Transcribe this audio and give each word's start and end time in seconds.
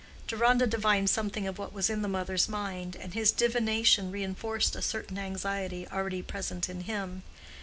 Deronda 0.25 0.65
divined 0.65 1.11
something 1.11 1.45
of 1.45 1.59
what 1.59 1.73
was 1.73 1.87
in 1.87 2.01
the 2.01 2.07
mother's 2.07 2.49
mind, 2.49 2.95
and 2.95 3.13
his 3.13 3.31
divination 3.31 4.09
reinforced 4.11 4.75
a 4.75 4.81
certain 4.81 5.19
anxiety 5.19 5.87
already 5.89 6.23
present 6.23 6.69
in 6.69 6.81
him. 6.81 7.21